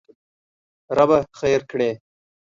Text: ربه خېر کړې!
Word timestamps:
ربه 0.97 1.19
خېر 1.37 1.61
کړې! 1.71 1.91